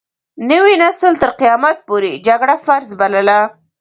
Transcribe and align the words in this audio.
نوي 0.49 0.73
نسل 0.83 1.13
تر 1.21 1.31
قيامت 1.41 1.77
پورې 1.87 2.11
جګړه 2.27 2.55
فرض 2.65 2.89
بلله. 2.99 3.39